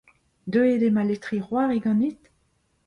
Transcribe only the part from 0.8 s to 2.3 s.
eo ma letrin-c'hoari ganit?